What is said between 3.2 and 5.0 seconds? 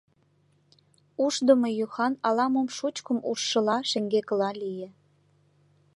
ужшыла шеҥгекыла лие.